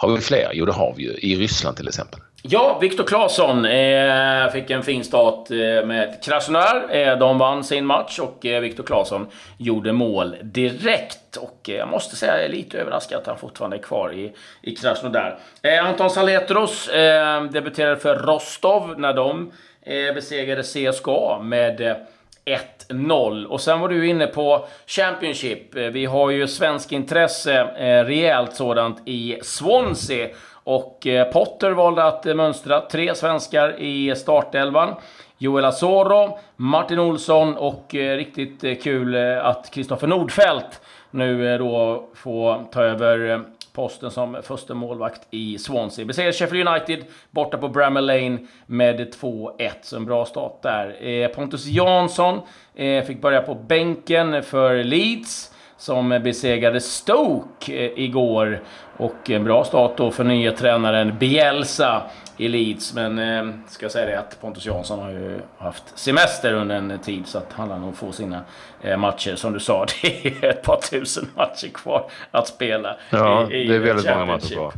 Har 0.00 0.08
vi 0.10 0.20
fler? 0.20 0.50
Jo, 0.52 0.66
det 0.66 0.72
har 0.72 0.94
vi 0.96 1.02
ju. 1.02 1.12
I 1.12 1.36
Ryssland 1.36 1.76
till 1.76 1.88
exempel. 1.88 2.20
Ja, 2.42 2.78
Viktor 2.80 3.04
Claesson 3.04 3.64
eh, 3.64 4.50
fick 4.52 4.70
en 4.70 4.82
fin 4.82 5.04
start 5.04 5.50
eh, 5.50 5.86
med 5.86 6.24
Krasnodar. 6.24 6.96
Eh, 6.96 7.18
de 7.18 7.38
vann 7.38 7.64
sin 7.64 7.86
match 7.86 8.18
och 8.18 8.46
eh, 8.46 8.60
Viktor 8.60 8.84
Claesson 8.84 9.26
gjorde 9.58 9.92
mål 9.92 10.36
direkt. 10.42 11.36
Och 11.36 11.70
eh, 11.70 11.74
jag 11.74 11.88
måste 11.88 12.16
säga 12.16 12.36
jag 12.36 12.44
är 12.44 12.48
lite 12.48 12.78
överraskad 12.78 13.18
att 13.20 13.26
han 13.26 13.38
fortfarande 13.38 13.76
är 13.76 13.82
kvar 13.82 14.12
i, 14.12 14.32
i 14.62 14.76
Krasnodar. 14.76 15.38
Eh, 15.62 15.86
Anton 15.86 16.10
Saletros 16.10 16.88
eh, 16.88 17.44
debuterade 17.44 17.96
för 17.96 18.16
Rostov 18.16 19.00
när 19.00 19.12
de 19.12 19.52
eh, 19.82 20.14
besegrade 20.14 20.62
CSKA 20.62 21.38
med 21.42 21.80
eh, 21.80 21.96
1-0. 22.44 23.44
Och 23.44 23.60
sen 23.60 23.80
var 23.80 23.88
du 23.88 24.08
inne 24.08 24.26
på 24.26 24.66
Championship. 24.86 25.76
Eh, 25.76 25.82
vi 25.82 26.04
har 26.04 26.30
ju 26.30 26.46
svensk 26.48 26.92
intresse, 26.92 27.60
eh, 27.60 28.04
rejält 28.04 28.54
sådant, 28.54 29.02
i 29.08 29.38
Swansea. 29.42 30.28
Och 30.52 31.06
eh, 31.06 31.32
Potter 31.32 31.70
valde 31.70 32.04
att 32.04 32.24
mönstra 32.24 32.80
tre 32.80 33.14
svenskar 33.14 33.80
i 33.80 34.14
startelvan. 34.16 34.94
Joel 35.38 35.64
Asoro, 35.64 36.38
Martin 36.56 36.98
Olsson 36.98 37.56
och 37.56 37.86
riktigt 37.94 38.82
kul 38.82 39.16
att 39.16 39.70
Kristoffer 39.70 40.06
Nordfeldt 40.06 40.80
nu 41.10 41.58
då 41.58 42.04
får 42.14 42.64
ta 42.72 42.82
över 42.82 43.44
posten 43.72 44.10
som 44.10 44.36
första 44.42 44.74
målvakt 44.74 45.20
i 45.30 45.58
Swansea. 45.58 46.04
Besegrade 46.04 46.32
Sheffield 46.32 46.68
United 46.68 47.04
borta 47.30 47.58
på 47.58 47.68
Bramall 47.68 48.06
Lane 48.06 48.38
med 48.66 49.14
2-1, 49.14 49.70
så 49.82 49.96
en 49.96 50.04
bra 50.04 50.24
start 50.24 50.62
där. 50.62 51.06
Eh, 51.06 51.28
Pontus 51.28 51.66
Jansson 51.66 52.40
eh, 52.74 53.04
fick 53.04 53.20
börja 53.20 53.42
på 53.42 53.54
bänken 53.54 54.42
för 54.42 54.84
Leeds 54.84 55.54
som 55.76 56.08
besegrade 56.08 56.80
Stoke 56.80 57.72
eh, 57.72 58.04
igår. 58.04 58.62
Och 58.96 59.30
en 59.30 59.44
bra 59.44 59.64
start 59.64 59.96
då 59.96 60.10
för 60.10 60.24
nya 60.24 60.52
tränaren 60.52 61.18
Bielsa 61.18 62.02
i 62.40 62.48
Leeds. 62.48 62.94
Men 62.94 63.18
eh, 63.18 63.54
ska 63.68 63.84
jag 63.84 63.92
säga 63.92 64.06
det 64.06 64.18
att 64.18 64.40
Pontus 64.40 64.66
Jansson 64.66 64.98
har 64.98 65.10
ju 65.10 65.40
haft 65.58 65.98
semester 65.98 66.52
under 66.54 66.76
en 66.76 66.98
tid 66.98 67.26
så 67.26 67.38
att 67.38 67.52
han 67.52 67.68
lär 67.68 67.78
nog 67.78 67.96
få 67.96 68.12
sina 68.12 68.44
eh, 68.82 68.96
matcher. 68.96 69.36
Som 69.36 69.52
du 69.52 69.60
sa, 69.60 69.86
det 70.02 70.26
är 70.26 70.50
ett 70.50 70.62
par 70.62 70.80
tusen 70.90 71.28
matcher 71.36 71.68
kvar 71.68 72.10
att 72.30 72.48
spela. 72.48 72.96
Ja, 73.10 73.50
i, 73.50 73.56
i 73.56 73.66
det 73.66 73.74
är 73.74 73.78
väldigt 73.78 74.06
många 74.06 74.24
matcher 74.24 74.54
kvar. 74.54 74.72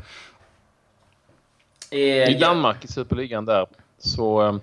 Eh, 1.91 2.31
I 2.31 2.39
Danmark 2.41 2.85
i 2.85 2.89
Superligan 2.89 3.45
där 3.45 3.67
så 3.99 4.47
eh, 4.47 4.57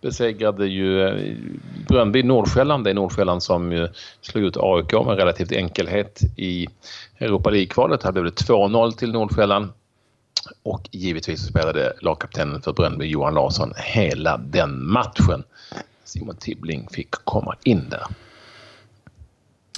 besegrade 0.00 0.66
ju 0.66 1.02
eh, 1.02 1.36
Bröndby 1.88 2.22
Nordsjälland. 2.22 2.84
Det 2.84 2.90
är 2.90 2.94
Nordsjälland 2.94 3.42
som 3.42 3.72
ju 3.72 3.88
slog 4.20 4.44
ut 4.44 4.56
AIK 4.56 4.92
med 4.92 5.16
relativt 5.16 5.52
enkelhet 5.52 6.20
i 6.36 6.66
Europa 7.18 7.50
League-kvalet. 7.50 8.02
Här 8.02 8.12
blev 8.12 8.24
det 8.24 8.30
2-0 8.30 8.92
till 8.92 9.12
Nordsjälland. 9.12 9.68
Och 10.62 10.88
givetvis 10.92 11.46
spelade 11.46 11.92
lagkaptenen 12.00 12.62
för 12.62 12.72
Bröndby, 12.72 13.06
Johan 13.06 13.34
Larsson, 13.34 13.72
hela 13.76 14.36
den 14.36 14.86
matchen. 14.86 15.44
Simon 16.04 16.36
Tibbling 16.36 16.88
fick 16.90 17.10
komma 17.10 17.56
in 17.64 17.88
där. 17.88 18.06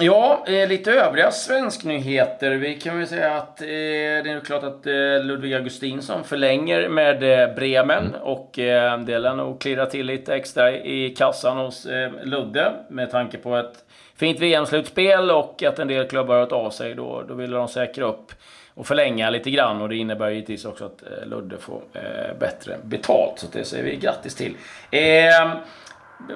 Ja, 0.00 0.44
eh, 0.46 0.68
lite 0.68 0.92
övriga 0.92 1.30
svensknyheter. 1.30 2.50
Vi 2.50 2.75
kan 2.75 2.98
väl 2.98 3.06
säga 3.06 3.37
att 3.37 3.60
eh, 3.60 3.66
det 3.66 4.30
är 4.30 4.44
klart 4.44 4.64
att 4.64 4.87
eh, 4.87 5.25
Ludvig 5.25 5.54
Augustinsson 5.54 6.25
förlänger 6.25 6.88
med 6.88 7.22
eh, 7.22 7.54
Bremen 7.54 8.06
mm. 8.06 8.20
och 8.20 8.58
eh, 8.58 9.00
det 9.00 9.18
lär 9.18 9.34
nog 9.34 9.60
klirra 9.60 9.87
till 9.87 10.06
lite 10.06 10.34
extra 10.34 10.72
i 10.72 11.14
kassan 11.18 11.56
hos 11.56 11.87
Ludde 12.22 12.72
med 12.88 13.10
tanke 13.10 13.38
på 13.38 13.56
ett 13.56 13.84
fint 14.16 14.40
VM-slutspel 14.40 15.30
och 15.30 15.62
att 15.62 15.78
en 15.78 15.88
del 15.88 16.08
klubbar 16.08 16.34
har 16.34 16.40
hört 16.40 16.52
av 16.52 16.70
sig. 16.70 16.94
Då, 16.94 17.25
då 17.28 17.34
ville 17.34 17.56
de 17.56 17.68
säkra 17.68 18.04
upp 18.04 18.32
och 18.78 18.87
förlänga 18.87 19.30
lite 19.30 19.50
grann 19.50 19.82
och 19.82 19.88
det 19.88 19.97
innebär 19.97 20.30
givetvis 20.30 20.64
också 20.64 20.85
att 20.85 21.02
eh, 21.02 21.28
Ludde 21.28 21.58
får 21.58 21.80
eh, 21.92 22.38
bättre 22.40 22.76
betalt. 22.82 23.38
Så 23.38 23.47
det 23.52 23.64
säger 23.64 23.85
vi 23.85 23.97
grattis 23.97 24.35
till. 24.35 24.56
Eh, 24.90 25.00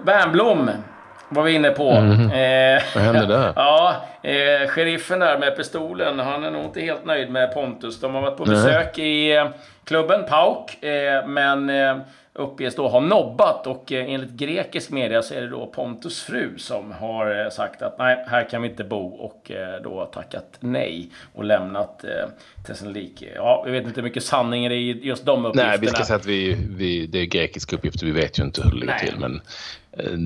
Wernbloom 0.03 0.71
var 1.29 1.43
vi 1.43 1.53
inne 1.53 1.71
på. 1.71 1.91
Mm. 1.91 2.31
Eh, 2.31 2.83
Vad 2.95 3.05
hände 3.05 3.27
där? 3.27 3.53
ja, 3.57 3.97
eh, 4.23 4.69
sheriffen 4.69 5.19
där 5.19 5.39
med 5.39 5.57
pistolen, 5.57 6.19
han 6.19 6.45
är 6.45 6.51
nog 6.51 6.65
inte 6.65 6.81
helt 6.81 7.05
nöjd 7.05 7.31
med 7.31 7.55
Pontus. 7.55 8.01
De 8.01 8.15
har 8.15 8.23
varit 8.23 8.37
på 8.37 8.45
besök 8.45 8.97
Nej. 8.97 9.07
i 9.07 9.37
eh, 9.37 9.47
klubben 9.85 10.25
Pauk, 10.29 10.85
eh, 10.85 11.27
men 11.27 11.71
uppges 12.35 12.75
då 12.75 12.89
ha 12.89 13.01
nobbat 13.01 13.67
och 13.67 13.93
eh, 13.93 14.13
enligt 14.13 14.31
grekisk 14.31 14.91
media 14.91 15.23
så 15.23 15.35
är 15.35 15.41
det 15.41 15.49
då 15.49 15.67
Pontus 15.67 16.23
fru 16.23 16.59
som 16.59 16.93
har 16.93 17.45
eh, 17.45 17.51
sagt 17.51 17.83
att 17.83 17.99
nej, 17.99 18.25
här 18.27 18.49
kan 18.51 18.63
vi 18.63 18.69
inte 18.69 18.85
bo 18.85 19.07
och 19.07 19.51
eh, 19.51 19.83
då 19.83 20.05
tackat 20.05 20.57
nej 20.61 21.11
och 21.35 21.45
lämnat 21.45 22.05
Thessaloniki. 22.67 23.29
Ja, 23.35 23.63
vi 23.67 23.73
vet 23.73 23.85
inte 23.85 24.01
hur 24.01 24.03
mycket 24.03 24.25
sanning 24.25 24.69
det 24.69 24.75
är 24.75 24.79
i 24.79 25.07
just 25.07 25.25
de 25.25 25.47
uppgifterna. 25.47 25.71
Nej, 25.71 25.79
vi 25.81 25.87
ska 25.87 26.05
säga 26.05 26.17
att 26.17 26.27
vi, 26.27 26.57
vi, 26.69 27.07
det 27.07 27.19
är 27.19 27.27
grekiska 27.27 27.77
uppgifter, 27.77 28.07
vi 28.07 28.13
vet 28.13 28.39
ju 28.39 28.43
inte 28.43 28.63
hur 28.63 28.71
det 28.71 28.77
ligger 28.77 28.99
till 28.99 29.19
men 29.19 29.41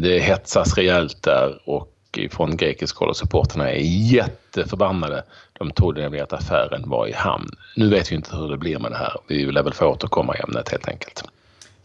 det 0.02 0.18
hetsas 0.18 0.76
rejält 0.76 1.22
där 1.22 1.60
och 1.64 1.92
från 2.30 2.56
grekisk 2.56 2.96
håll 2.96 3.08
och 3.08 3.16
supporterna 3.16 3.70
är 3.70 3.80
jätteförbannade. 4.12 5.24
De 5.52 5.70
trodde 5.70 6.00
nämligen 6.00 6.24
att 6.24 6.32
affären 6.32 6.88
var 6.88 7.06
i 7.06 7.12
hamn. 7.12 7.50
Nu 7.76 7.88
vet 7.88 8.12
vi 8.12 8.16
inte 8.16 8.36
hur 8.36 8.50
det 8.50 8.56
blir 8.56 8.78
med 8.78 8.90
det 8.90 8.96
här. 8.96 9.12
Vi 9.28 9.52
lär 9.52 9.62
väl 9.62 9.72
få 9.72 9.86
återkomma 9.86 10.36
i 10.36 10.40
ämnet 10.40 10.68
helt 10.68 10.88
enkelt. 10.88 11.24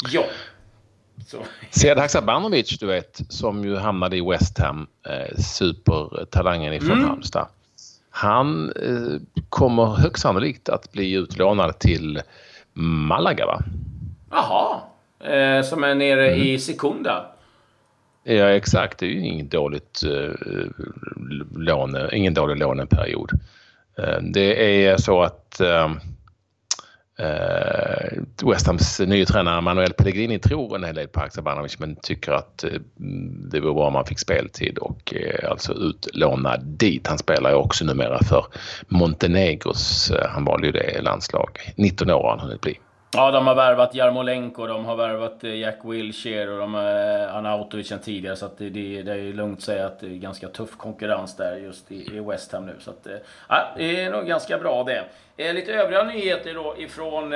Ja. 0.09 0.23
Sead 1.69 1.97
Haksabanovic, 1.97 2.79
du 2.79 2.85
vet, 2.85 3.21
som 3.29 3.63
ju 3.63 3.75
hamnade 3.75 4.17
i 4.17 4.21
West 4.21 4.59
Ham, 4.59 4.87
eh, 5.05 5.37
supertalangen 5.37 6.73
ifrån 6.73 6.91
mm. 6.91 7.09
Halmstad. 7.09 7.47
Han 8.09 8.71
eh, 8.71 9.41
kommer 9.49 9.85
högst 9.85 10.21
sannolikt 10.21 10.69
att 10.69 10.91
bli 10.91 11.13
utlånad 11.13 11.79
till 11.79 12.21
Malaga, 12.73 13.45
va? 13.45 13.61
Jaha, 14.31 14.81
eh, 15.33 15.63
som 15.63 15.83
är 15.83 15.95
nere 15.95 16.31
mm. 16.31 16.47
i 16.47 16.59
Sekunda. 16.59 17.25
Ja, 18.23 18.49
exakt. 18.49 18.99
Det 18.99 19.05
är 19.05 19.09
ju 19.09 19.27
inget 19.27 19.51
dåligt 19.51 20.03
eh, 20.03 20.31
låne, 21.55 22.09
ingen 22.11 22.33
dålig 22.33 22.57
låneperiod. 22.57 23.31
Eh, 23.97 24.21
det 24.21 24.85
är 24.85 24.97
så 24.97 25.21
att 25.21 25.61
eh, 27.21 28.47
West 28.49 28.67
Hams 28.67 28.99
nya 28.99 29.25
tränare 29.25 29.61
Manuel 29.61 29.93
Pellegrini 29.93 30.39
tror 30.39 30.75
en 30.75 30.83
hel 30.83 30.95
del 30.95 31.07
på 31.07 31.19
Haksabanovic 31.19 31.79
men 31.79 31.95
tycker 31.95 32.31
att 32.31 32.63
eh, 32.63 32.69
det 33.51 33.59
vore 33.59 33.73
bra 33.73 33.87
om 33.87 33.95
han 33.95 34.05
fick 34.05 34.19
speltid 34.19 34.77
och 34.77 35.13
eh, 35.13 35.51
alltså 35.51 35.73
utlånad 35.73 36.63
dit. 36.65 37.07
Han 37.07 37.17
spelar 37.17 37.49
ju 37.49 37.55
också 37.55 37.85
numera 37.85 38.23
för 38.23 38.45
Montenegros, 38.87 40.11
eh, 40.11 40.29
han 40.29 40.45
valde 40.45 40.67
ju 40.67 40.71
det 40.71 41.01
landslag. 41.01 41.49
19 41.75 42.09
år 42.09 42.23
har 42.23 42.29
han 42.29 42.39
hunnit 42.39 42.61
bli. 42.61 42.79
Ja, 43.13 43.31
de 43.31 43.47
har 43.47 43.55
värvat 43.55 43.95
Jarmolenko, 43.95 44.67
de 44.67 44.85
har 44.85 44.95
värvat 44.95 45.43
eh, 45.43 45.55
Jack 45.55 45.77
Wilshere 45.83 46.51
och 46.51 46.59
de 46.59 46.75
eh, 46.75 46.81
har 46.81 47.37
Anautovic 47.37 47.87
sen 47.87 47.99
tidigare. 47.99 48.35
Så 48.35 48.45
att 48.45 48.57
det, 48.57 48.69
det, 48.69 49.11
är 49.11 49.33
lugnt 49.33 49.57
att 49.57 49.63
säga 49.63 49.85
att 49.85 49.99
det 49.99 50.05
är 50.05 50.09
ganska 50.09 50.47
tuff 50.47 50.77
konkurrens 50.77 51.35
där 51.35 51.55
just 51.55 51.91
i, 51.91 52.15
i 52.15 52.19
West 52.19 52.51
Ham 52.51 52.65
nu. 52.65 52.75
Så 52.79 52.89
att, 52.89 53.07
eh, 53.07 53.13
ja, 53.49 53.67
det 53.77 54.01
är 54.01 54.11
nog 54.11 54.27
ganska 54.27 54.57
bra 54.57 54.83
det. 54.83 55.03
Lite 55.53 55.73
övriga 55.73 56.03
nyheter 56.03 56.53
då 56.53 56.75
ifrån 56.77 57.33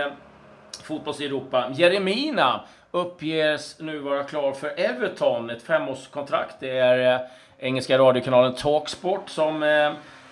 fotbolls-Europa. 0.84 1.72
Jeremina 1.76 2.62
uppges 2.92 3.80
nu 3.80 4.00
vara 4.00 4.24
klar 4.24 4.52
för 4.52 4.80
Everton, 4.80 5.50
ett 5.50 5.64
femårskontrakt. 5.64 6.56
Det 6.60 6.78
är 6.78 7.20
engelska 7.58 7.98
radiokanalen 7.98 8.56
Talksport 8.56 9.30
som 9.30 9.64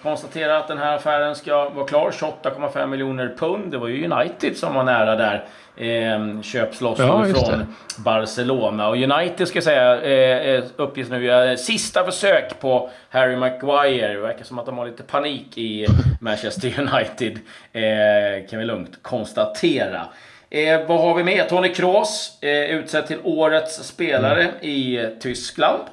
eh, 0.03 0.09
konstaterar 0.09 0.59
att 0.59 0.67
den 0.67 0.77
här 0.77 0.95
affären 0.95 1.35
ska 1.35 1.69
vara 1.69 1.85
klar. 1.85 2.11
28,5 2.11 2.87
miljoner 2.87 3.35
pund. 3.37 3.71
Det 3.71 3.77
var 3.77 3.87
ju 3.87 4.11
United 4.11 4.57
som 4.57 4.75
var 4.75 4.83
nära 4.83 5.15
där. 5.15 5.45
Eh, 5.75 6.41
köpsloss 6.41 6.99
ja, 6.99 7.25
från 7.25 7.75
Barcelona. 7.97 8.87
Och 8.87 8.95
United 8.95 9.47
ska 9.47 9.57
jag 9.57 9.63
säga 9.63 10.01
eh, 10.01 10.55
eh 10.55 10.63
uppges 10.75 11.09
nu 11.09 11.25
göra 11.25 11.57
sista 11.57 12.03
försök 12.03 12.59
på 12.59 12.89
Harry 13.09 13.35
Maguire. 13.35 14.13
Det 14.13 14.19
verkar 14.19 14.43
som 14.43 14.59
att 14.59 14.65
de 14.65 14.77
har 14.77 14.85
lite 14.85 15.03
panik 15.03 15.57
i 15.57 15.87
Manchester 16.21 16.73
United. 16.79 17.39
Eh, 17.73 18.49
kan 18.49 18.59
vi 18.59 18.65
lugnt 18.65 19.03
konstatera. 19.03 20.01
Eh, 20.49 20.87
vad 20.87 21.01
har 21.01 21.15
vi 21.15 21.23
med? 21.23 21.49
Tony 21.49 21.73
Kroos 21.73 22.37
eh, 22.41 22.49
utsedd 22.49 23.07
till 23.07 23.19
årets 23.23 23.83
spelare 23.83 24.41
mm. 24.43 24.55
i 24.61 25.09
Tyskland. 25.21 25.83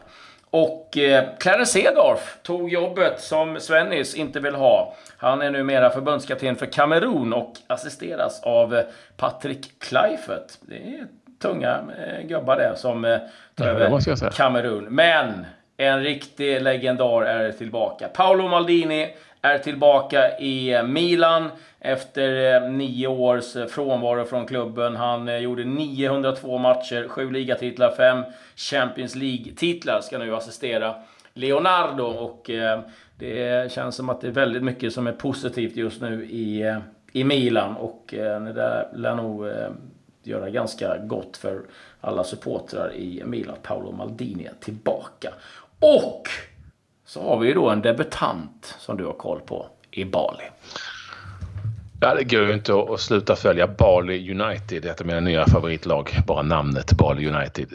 Och 0.51 0.99
eh, 0.99 1.25
Clarence 1.39 1.73
Seedorf 1.73 2.39
tog 2.43 2.71
jobbet 2.73 3.21
som 3.21 3.61
Svennis 3.61 4.15
inte 4.15 4.41
vill 4.41 4.55
ha. 4.55 4.95
Han 5.17 5.43
är 5.43 5.51
numera 5.51 5.91
förbundskapten 5.91 6.57
för 6.57 6.67
Kamerun 6.67 7.33
och 7.33 7.53
assisteras 7.67 8.43
av 8.43 8.75
eh, 8.75 8.85
Patrick 9.17 9.79
Kleifert. 9.79 10.53
Det 10.61 10.75
är 10.75 11.07
tunga 11.43 11.81
eh, 11.99 12.27
gubbar 12.27 12.57
det 12.57 12.77
som 12.77 13.05
eh, 13.05 13.19
tar 13.55 13.67
ja, 13.67 13.71
över 13.71 14.31
Kamerun. 14.31 14.85
Men 14.85 15.47
en 15.77 16.03
riktig 16.03 16.63
legendar 16.63 17.23
är 17.23 17.53
tillbaka. 17.53 18.09
Paolo 18.09 18.49
Maldini 18.49 19.15
är 19.43 19.59
tillbaka 19.59 20.39
i 20.39 20.83
Milan 20.83 21.51
efter 21.81 22.55
eh, 22.55 22.71
nio 22.71 23.07
års 23.07 23.57
eh, 23.57 23.67
frånvaro 23.67 24.25
från 24.25 24.47
klubben. 24.47 24.97
Han 24.97 25.29
eh, 25.29 25.37
gjorde 25.37 25.65
902 25.65 26.59
matcher, 26.59 27.09
sju 27.09 27.31
ligatitlar, 27.31 27.95
fem 27.97 28.25
Champions 28.57 29.15
League-titlar. 29.15 30.01
Ska 30.01 30.19
nu 30.19 30.37
assistera 30.37 30.95
Leonardo 31.35 32.05
och 32.05 32.51
det 33.19 33.73
känns 33.73 33.97
som 33.97 34.09
att 34.09 34.21
det 34.21 34.27
är 34.27 34.33
väldigt 34.33 34.63
mycket 34.63 34.93
som 34.93 35.07
är 35.07 35.13
positivt 35.13 35.77
just 35.77 36.01
nu 36.01 36.25
i, 36.25 36.77
i 37.13 37.25
Milan 37.25 37.77
och 37.77 38.05
det 38.11 38.53
där 38.53 38.89
lär 38.95 39.15
nog 39.15 39.47
göra 40.23 40.51
ganska 40.51 40.97
gott 40.99 41.37
för 41.37 41.61
alla 42.01 42.25
supportrar 42.25 42.95
i 42.95 43.23
Milan. 43.25 43.57
Paolo 43.63 43.93
Maldini 43.93 44.45
är 44.45 44.55
tillbaka. 44.61 45.33
Och 45.81 46.29
så 47.13 47.23
har 47.23 47.39
vi 47.39 47.49
ju 47.49 47.55
då 47.55 47.71
en 47.71 47.83
debutant 47.83 48.75
som 48.79 48.97
du 48.97 49.05
har 49.05 49.13
koll 49.13 49.41
på 49.41 49.67
i 49.91 50.05
Bali. 50.05 50.45
Ja, 52.01 52.15
det 52.15 52.25
går 52.25 52.47
ju 52.47 52.55
inte 52.55 52.75
att 52.75 53.01
sluta 53.01 53.37
följa 53.37 53.67
Bali 53.67 54.41
United, 54.41 54.85
ett 54.85 55.01
av 55.01 55.07
mina 55.07 55.21
nya 55.21 55.47
favoritlag. 55.47 56.11
Bara 56.27 56.43
namnet 56.43 56.93
Bali 56.93 57.29
United. 57.29 57.69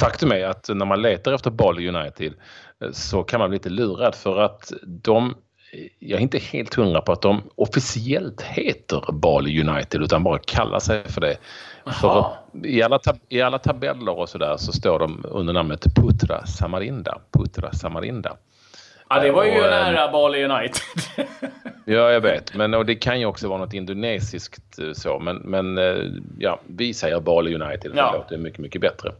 Faktum 0.00 0.32
är 0.32 0.44
att 0.44 0.68
när 0.68 0.86
man 0.86 1.02
letar 1.02 1.32
efter 1.32 1.50
Bali 1.50 1.88
United 1.88 2.32
så 2.92 3.22
kan 3.22 3.40
man 3.40 3.50
bli 3.50 3.58
lite 3.58 3.70
lurad 3.70 4.14
för 4.14 4.40
att 4.40 4.72
de 4.82 5.34
jag 5.98 6.18
är 6.18 6.22
inte 6.22 6.38
helt 6.38 6.74
hundra 6.74 7.00
på 7.00 7.12
att 7.12 7.22
de 7.22 7.42
officiellt 7.54 8.42
heter 8.42 9.12
Bali 9.12 9.60
United 9.60 10.02
utan 10.02 10.24
bara 10.24 10.38
kallar 10.38 10.78
sig 10.78 11.08
för 11.08 11.20
det. 11.20 11.36
För 12.00 12.26
i, 12.64 12.82
alla 12.82 13.00
I 13.28 13.42
alla 13.42 13.58
tabeller 13.58 14.18
och 14.18 14.28
sådär 14.28 14.56
så 14.56 14.72
står 14.72 14.98
de 14.98 15.24
under 15.28 15.52
namnet 15.52 15.84
Putra 15.94 16.46
Samarinda. 16.46 17.18
Putra 17.32 17.72
Samarinda. 17.72 18.36
Ja, 19.08 19.20
det 19.20 19.30
var 19.30 19.44
ju 19.44 19.50
och, 19.50 19.70
nära 19.70 20.12
Bali 20.12 20.44
United. 20.44 20.82
Ja, 21.90 22.10
jag 22.12 22.20
vet. 22.20 22.54
Men, 22.54 22.74
och 22.74 22.86
det 22.86 22.94
kan 22.94 23.20
ju 23.20 23.26
också 23.26 23.48
vara 23.48 23.58
något 23.58 23.72
indonesiskt 23.72 24.78
eh, 24.78 24.92
så. 24.92 25.18
Men, 25.18 25.36
men 25.36 25.78
eh, 25.78 26.04
ja, 26.38 26.60
vi 26.66 26.94
säger 26.94 27.20
Bali 27.20 27.54
United. 27.54 27.92
Det 27.92 27.98
ja. 27.98 28.12
låter 28.12 28.38
mycket, 28.38 28.58
mycket 28.58 28.80
bättre. 28.80 29.12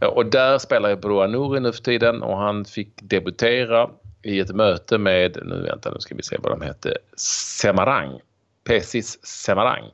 Och 0.00 0.26
där 0.26 0.58
spelar 0.58 0.88
ju 0.88 0.96
Broa 0.96 1.26
Nouri 1.26 1.60
nu 1.60 1.72
för 1.72 1.82
tiden 1.82 2.22
och 2.22 2.36
han 2.36 2.64
fick 2.64 2.88
debutera 3.02 3.90
i 4.22 4.40
ett 4.40 4.54
möte 4.54 4.98
med, 4.98 5.38
nu 5.44 5.62
vänta 5.62 5.90
nu 5.90 6.00
ska 6.00 6.14
vi 6.14 6.22
se 6.22 6.36
vad 6.42 6.52
de 6.52 6.60
hette, 6.60 6.98
Semarang. 7.16 8.20
Pesis 8.64 9.26
Semarang. 9.26 9.84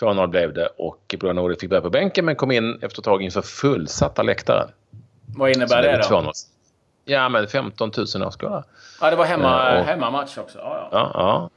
2-0 0.00 0.26
blev 0.26 0.54
det 0.54 0.68
och 0.76 1.14
Broa 1.20 1.32
Nouri 1.32 1.56
fick 1.60 1.70
börja 1.70 1.82
på 1.82 1.90
bänken 1.90 2.24
men 2.24 2.36
kom 2.36 2.50
in 2.50 2.78
efter 2.82 3.00
ett 3.00 3.04
tag 3.04 3.22
inför 3.22 3.42
fullsatta 3.42 4.22
läktare. 4.22 4.68
Vad 5.26 5.50
innebär 5.50 5.82
det, 5.82 5.90
det 5.90 6.08
då? 6.10 6.32
Ja, 7.04 7.28
men 7.28 7.48
15 7.48 7.90
000 7.96 8.26
åskådare. 8.26 8.64
Ja, 9.00 9.10
det 9.10 9.16
var 9.16 9.24
hemma, 9.24 9.78
och, 9.78 9.84
hemmamatch 9.84 10.38
också. 10.38 10.58
Ja, 10.58 10.88
ja. 10.92 11.10
ja, 11.14 11.50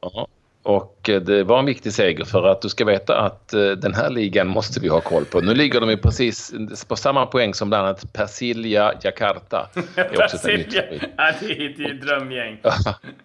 ja. 0.00 0.28
Och 0.62 1.08
eh, 1.08 1.20
det 1.20 1.44
var 1.44 1.58
en 1.58 1.66
viktig 1.66 1.92
seger 1.92 2.24
för 2.24 2.44
att 2.44 2.62
du 2.62 2.68
ska 2.68 2.84
veta 2.84 3.20
att 3.20 3.54
eh, 3.54 3.70
den 3.70 3.94
här 3.94 4.10
ligan 4.10 4.48
måste 4.48 4.80
vi 4.80 4.88
ha 4.88 5.00
koll 5.00 5.24
på. 5.24 5.40
Nu 5.40 5.54
ligger 5.54 5.80
de 5.80 5.90
ju 5.90 5.96
precis 5.96 6.54
på 6.88 6.96
samma 6.96 7.26
poäng 7.26 7.54
som 7.54 7.68
bland 7.68 7.86
annat 7.86 8.12
Persilja 8.12 8.92
Jakarta. 9.02 9.68
Persilja? 9.94 10.82
Ja, 11.16 11.32
det 11.40 11.46
är 11.46 11.90
ett 11.90 12.00
drömgäng. 12.00 12.58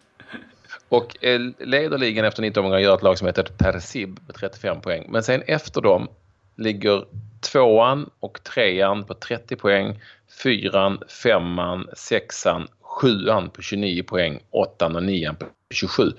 och 0.89 1.23
eh, 1.23 1.39
leder 1.59 1.97
ligan 1.97 2.25
efter 2.25 2.41
19 2.41 2.65
omgångar 2.65 2.79
gör 2.79 2.95
ett 2.95 3.03
lag 3.03 3.17
som 3.17 3.27
heter 3.27 3.43
Persib 3.57 4.19
med 4.27 4.35
35 4.35 4.81
poäng. 4.81 5.05
Men 5.09 5.23
sen 5.23 5.41
efter 5.47 5.81
dem 5.81 6.07
ligger 6.55 7.05
tvåan 7.41 8.09
och 8.19 8.43
trean 8.43 9.03
på 9.03 9.13
30 9.13 9.55
poäng, 9.55 9.99
fyran, 10.41 10.99
femman, 11.23 11.87
sexan, 11.93 12.67
sjuan 12.81 13.49
på 13.49 13.61
29 13.61 14.03
poäng, 14.03 14.39
åttan 14.51 14.95
och 14.95 15.03
nian 15.03 15.35
på 15.35 15.45
27 15.73 16.11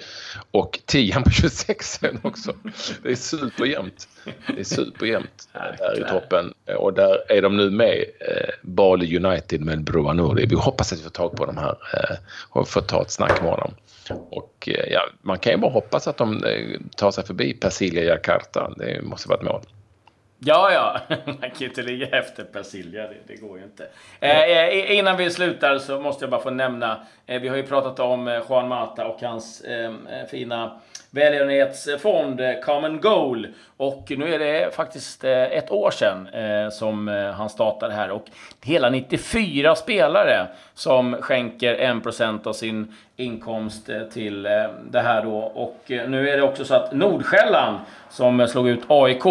och 0.50 0.80
tian 0.87 1.23
på 1.23 1.30
26 1.30 2.00
också. 2.23 2.52
Det 3.02 3.11
är 3.11 3.14
superjämnt. 3.14 4.09
Det 4.47 4.61
är 4.61 4.64
superjämnt 4.64 5.49
där 5.52 6.00
i 6.00 6.11
toppen 6.11 6.54
och 6.78 6.92
där 6.92 7.33
är 7.33 7.42
de 7.42 7.56
nu 7.56 7.71
med 7.71 8.04
eh, 8.21 8.54
Bali 8.62 9.16
United 9.18 9.61
med 9.61 9.85
Broa. 9.85 10.35
Vi 10.35 10.54
hoppas 10.54 10.92
att 10.92 10.99
vi 10.99 11.02
får 11.02 11.11
tag 11.11 11.37
på 11.37 11.47
de 11.47 11.56
här 11.56 11.76
eh, 11.94 12.16
och 12.50 12.68
får 12.68 12.80
ta 12.80 13.02
ett 13.02 13.11
snack 13.11 13.42
med 13.42 13.50
honom. 13.50 13.75
Och 14.11 14.68
eh, 14.68 14.92
ja, 14.92 15.00
man 15.23 15.38
kan 15.38 15.52
ju 15.52 15.59
bara 15.59 15.73
hoppas 15.73 16.09
att 16.09 16.16
de 16.16 16.44
eh, 16.44 16.80
tar 16.97 17.11
sig 17.11 17.25
förbi 17.25 17.54
Persilia 17.54 18.04
Jakarta. 18.04 18.75
Det 18.76 19.02
måste 19.02 19.28
vara 19.28 19.38
ett 19.38 19.44
mål. 19.44 19.62
Ja, 20.44 20.72
ja. 20.72 21.16
Man 21.24 21.36
kan 21.36 21.50
ju 21.58 21.66
inte 21.66 21.82
ligga 21.82 22.06
efter 22.06 22.44
Persilja. 22.44 23.02
Det, 23.02 23.16
det 23.26 23.36
går 23.36 23.58
ju 23.58 23.64
inte. 23.64 23.88
Eh, 24.20 24.42
eh 24.42 24.98
innan 24.98 25.16
vi 25.16 25.30
slutar 25.30 25.78
så 25.78 26.00
måste 26.00 26.24
jag 26.24 26.30
bara 26.30 26.40
få 26.40 26.50
nämna. 26.50 27.06
Eh, 27.26 27.40
vi 27.40 27.48
har 27.48 27.56
ju 27.56 27.62
pratat 27.62 28.00
om 28.00 28.28
eh, 28.28 28.42
Juan 28.48 28.68
Mata 28.68 29.06
och 29.06 29.22
hans 29.22 29.60
eh, 29.60 29.84
eh 29.84 30.26
fina 30.30 30.80
välgörenhetsfond 31.14 32.40
eh, 32.40 32.61
Common 32.64 33.00
Goal. 33.00 33.47
Och 33.76 34.12
nu 34.16 34.35
är 34.35 34.38
det 34.38 34.75
faktiskt 34.75 35.25
eh, 35.25 35.42
ett 35.42 35.71
år 35.71 35.90
sedan 35.90 36.28
eh, 36.28 36.71
som 36.71 37.09
han 37.37 37.49
startade 37.49 37.94
här. 37.94 38.11
Och 38.11 38.25
hela 38.62 38.90
94 38.90 39.75
spelare 39.75 40.47
som 40.75 41.16
skänker 41.21 41.76
1% 41.76 42.47
av 42.47 42.52
sin 42.52 42.94
inkomst 43.16 43.90
till 44.12 44.42
det 44.90 45.00
här 45.00 45.23
då. 45.23 45.37
Och 45.38 45.78
nu 45.87 46.30
är 46.30 46.37
det 46.37 46.42
också 46.42 46.64
så 46.64 46.75
att 46.75 46.92
Nordsjälland 46.92 47.78
som 48.11 48.49
slog 48.49 48.68
ut 48.68 48.83
AIK 48.88 49.25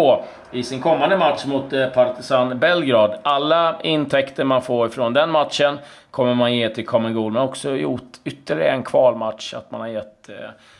i 0.52 0.62
sin 0.62 0.80
kommande 0.80 1.16
match 1.16 1.44
mot 1.44 1.70
Partizan 1.94 2.58
Belgrad. 2.58 3.18
Alla 3.22 3.80
intäkter 3.82 4.44
man 4.44 4.62
får 4.62 4.88
från 4.88 5.12
den 5.12 5.30
matchen 5.30 5.78
kommer 6.10 6.34
man 6.34 6.54
ge 6.54 6.68
till 6.68 6.86
Common 6.86 7.14
Goal. 7.14 7.32
Men 7.32 7.42
också 7.42 7.76
gjort 7.76 8.12
ytterligare 8.24 8.70
en 8.70 8.82
kvalmatch. 8.82 9.54
Att 9.54 9.70
man 9.70 9.80
har 9.80 9.88
gett 9.88 10.30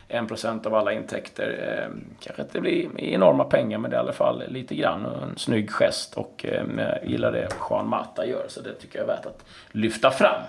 1% 0.08 0.66
av 0.66 0.75
alla 0.75 0.92
intäkter. 0.92 1.78
Eh, 1.82 1.96
kanske 2.20 2.42
inte 2.42 2.61
blir 2.61 3.00
enorma 3.00 3.44
pengar, 3.44 3.78
men 3.78 3.90
det 3.90 3.96
är 3.96 3.98
i 3.98 4.02
alla 4.02 4.12
fall 4.12 4.42
lite 4.48 4.74
grann. 4.74 5.07
Och 5.07 5.22
en 5.22 5.38
snygg 5.38 5.70
gest 5.70 6.14
och 6.14 6.46
eh, 6.48 6.64
jag 6.76 7.11
gillar 7.11 7.33
det 7.33 7.48
Juan 7.70 7.88
Mata 7.88 8.26
gör, 8.26 8.44
så 8.48 8.61
det 8.61 8.74
tycker 8.74 8.98
jag 8.98 9.09
är 9.09 9.16
värt 9.16 9.26
att 9.26 9.44
lyfta 9.72 10.11
fram. 10.11 10.42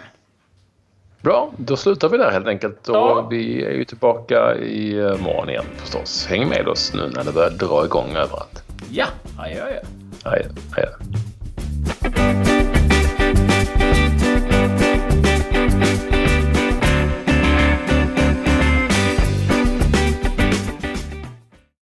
Bra, 1.22 1.52
då 1.58 1.78
slutar 1.78 2.10
vi 2.10 2.18
där 2.18 2.32
helt 2.32 2.48
enkelt. 2.48 2.90
Och 2.90 2.96
ja. 2.96 3.28
vi 3.32 3.66
är 3.66 3.72
ju 3.72 3.86
tillbaka 3.86 4.56
i 4.56 4.98
eh, 4.98 5.18
morgon 5.18 5.50
igen 5.50 5.66
förstås. 5.78 6.28
Häng 6.30 6.50
med 6.50 6.68
oss 6.68 6.94
nu 6.94 7.12
när 7.16 7.24
det 7.24 7.32
börjar 7.32 7.50
dra 7.50 7.86
igång 7.86 8.10
överallt. 8.10 8.64
Ja, 8.92 9.06
adjö. 9.38 9.64
Adjö. 10.24 10.44
adjö. 10.76 10.90